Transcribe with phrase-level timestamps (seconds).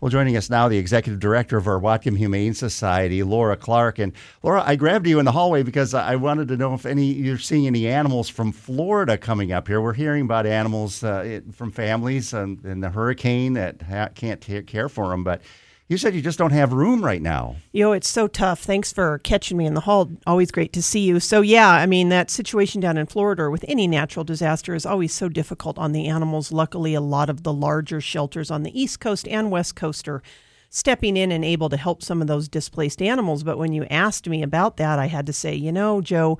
[0.00, 3.98] Well, joining us now, the executive director of our Whatcom Humane Society, Laura Clark.
[3.98, 4.12] And
[4.44, 7.36] Laura, I grabbed you in the hallway because I wanted to know if any you're
[7.36, 9.80] seeing any animals from Florida coming up here.
[9.80, 14.68] We're hearing about animals uh, from families and, and, the hurricane that ha- can't take
[14.68, 15.42] care for them, but
[15.88, 17.56] you said you just don't have room right now.
[17.72, 18.60] You know, it's so tough.
[18.60, 20.10] Thanks for catching me in the hall.
[20.26, 21.18] Always great to see you.
[21.18, 24.84] So, yeah, I mean, that situation down in Florida or with any natural disaster is
[24.84, 26.52] always so difficult on the animals.
[26.52, 30.22] Luckily, a lot of the larger shelters on the East Coast and West Coast are
[30.68, 33.42] stepping in and able to help some of those displaced animals.
[33.42, 36.38] But when you asked me about that, I had to say, you know, Joe,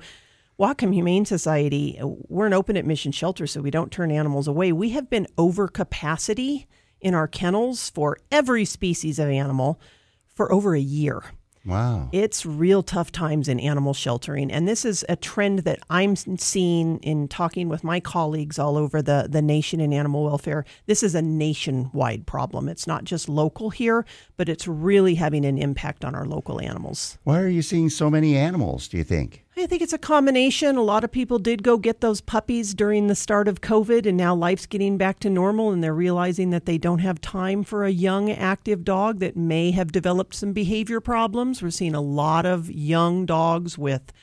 [0.59, 4.71] Whatcom Humane Society, we're an open admission shelter, so we don't turn animals away.
[4.71, 6.67] We have been over capacity
[7.01, 9.79] in our kennels for every species of animal
[10.27, 11.23] for over a year.
[11.65, 12.09] Wow.
[12.11, 14.51] It's real tough times in animal sheltering.
[14.51, 19.01] And this is a trend that I'm seeing in talking with my colleagues all over
[19.01, 20.65] the, the nation in animal welfare.
[20.85, 22.69] This is a nationwide problem.
[22.69, 24.05] It's not just local here,
[24.37, 27.17] but it's really having an impact on our local animals.
[27.23, 29.45] Why are you seeing so many animals, do you think?
[29.61, 30.77] I think it's a combination.
[30.77, 34.15] A lot of people did go get those puppies during the start of COVID, and
[34.15, 37.83] now life's getting back to normal, and they're realizing that they don't have time for
[37.83, 41.61] a young, active dog that may have developed some behavior problems.
[41.61, 44.13] We're seeing a lot of young dogs with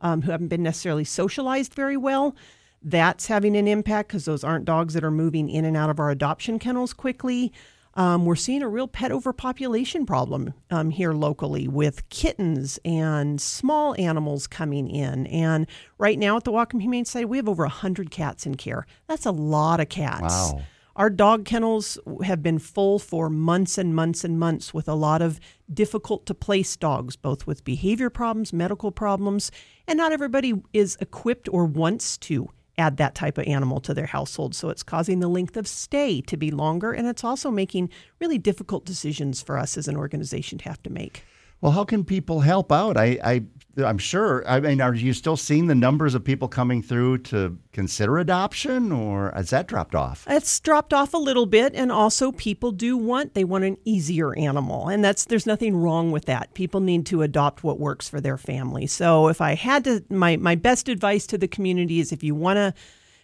[0.00, 2.36] um, who haven't been necessarily socialized very well.
[2.80, 5.98] That's having an impact because those aren't dogs that are moving in and out of
[5.98, 7.52] our adoption kennels quickly.
[7.96, 13.94] Um, we're seeing a real pet overpopulation problem um, here locally with kittens and small
[13.98, 15.26] animals coming in.
[15.28, 15.66] And
[15.98, 18.86] right now at the Whatcom Humane Society, we have over 100 cats in care.
[19.06, 20.52] That's a lot of cats.
[20.52, 20.62] Wow.
[20.96, 25.22] Our dog kennels have been full for months and months and months with a lot
[25.22, 25.40] of
[25.72, 29.50] difficult to place dogs, both with behavior problems, medical problems,
[29.88, 34.06] and not everybody is equipped or wants to add that type of animal to their
[34.06, 34.54] household.
[34.54, 38.38] So it's causing the length of stay to be longer, and it's also making really
[38.38, 41.24] difficult decisions for us as an organization to have to make.
[41.60, 42.96] Well, how can people help out?
[42.96, 43.42] I, I
[43.78, 44.44] I'm sure.
[44.46, 48.92] I mean, are you still seeing the numbers of people coming through to consider adoption,
[48.92, 50.24] or has that dropped off?
[50.28, 54.36] It's dropped off a little bit, and also people do want they want an easier
[54.36, 56.54] animal, and that's there's nothing wrong with that.
[56.54, 58.86] People need to adopt what works for their family.
[58.86, 62.34] So, if I had to, my my best advice to the community is if you
[62.34, 62.74] want to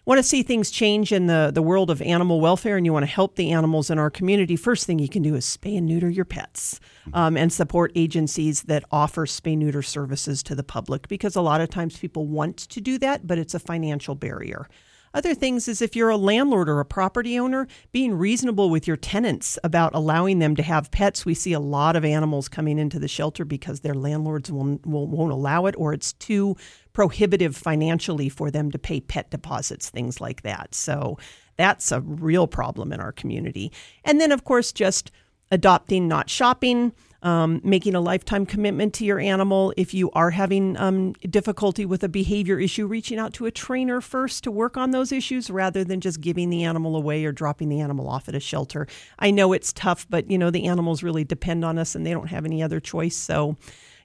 [0.06, 3.04] want to see things change in the, the world of animal welfare and you want
[3.04, 5.86] to help the animals in our community, first thing you can do is spay and
[5.86, 6.80] neuter your pets
[7.12, 11.60] um, and support agencies that offer spay neuter services to the public because a lot
[11.60, 14.66] of times people want to do that, but it's a financial barrier.
[15.12, 18.96] Other things is if you're a landlord or a property owner, being reasonable with your
[18.96, 21.26] tenants about allowing them to have pets.
[21.26, 25.32] We see a lot of animals coming into the shelter because their landlords won't, won't
[25.32, 26.56] allow it or it's too
[27.00, 30.74] prohibitive financially for them to pay pet deposits, things like that.
[30.74, 31.16] So
[31.56, 33.72] that's a real problem in our community.
[34.04, 35.10] And then, of course, just
[35.50, 39.74] adopting, not shopping um, making a lifetime commitment to your animal.
[39.76, 44.00] If you are having um, difficulty with a behavior issue, reaching out to a trainer
[44.00, 47.68] first to work on those issues rather than just giving the animal away or dropping
[47.68, 48.86] the animal off at a shelter.
[49.18, 52.12] I know it's tough, but you know the animals really depend on us and they
[52.12, 53.16] don't have any other choice.
[53.16, 53.56] So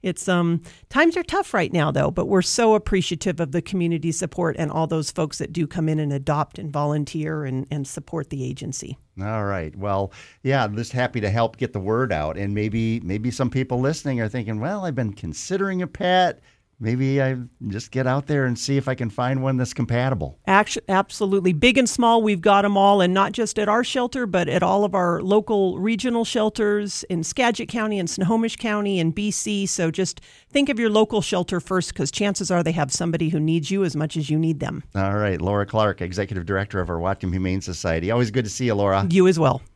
[0.06, 4.12] it's um times are tough right now though, but we're so appreciative of the community
[4.12, 7.88] support and all those folks that do come in and adopt and volunteer and, and
[7.88, 8.98] support the agency.
[9.22, 9.76] All right.
[9.76, 10.12] Well,
[10.44, 12.38] yeah, I'm just happy to help get the word out.
[12.38, 16.42] And maybe maybe some people listening are thinking, well, I've been considering a pet
[16.80, 17.38] maybe I
[17.68, 20.40] just get out there and see if I can find one that's compatible.
[20.48, 21.54] Actually, absolutely.
[21.54, 24.64] Big and small, we've got them all, and not just at our shelter, but at
[24.64, 29.68] all of our local regional shelters in Skagit County and Snohomish County and BC.
[29.68, 33.40] So just think of your local shelter first because chances are they have somebody who
[33.40, 34.84] needs you as much as you need them.
[34.96, 35.42] All right.
[35.42, 38.12] Laura Clark, Executive Director of our Whatcom Humane Society.
[38.12, 39.08] Always good to see you, Laura.
[39.10, 39.62] You as well.